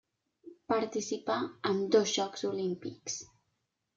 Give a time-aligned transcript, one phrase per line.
[0.71, 1.35] Participà
[1.71, 3.21] en dos Jocs Olímpics.